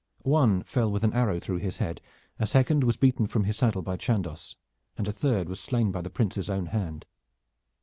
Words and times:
One 0.23 0.63
fell 0.63 0.91
with 0.91 1.03
an 1.03 1.13
arrow 1.13 1.39
through 1.39 1.59
his 1.59 1.77
head, 1.77 2.01
a 2.39 2.47
second 2.47 2.83
was 2.83 2.97
beaten 2.97 3.27
from 3.27 3.43
his 3.43 3.57
saddle 3.57 3.83
by 3.83 3.97
Chandos, 3.97 4.55
and 4.97 5.05
the 5.05 5.11
third 5.13 5.47
was 5.47 5.59
slain 5.59 5.91
by 5.91 6.01
the 6.01 6.09
Prince's 6.09 6.49
own 6.49 6.65
hand. 6.73 7.05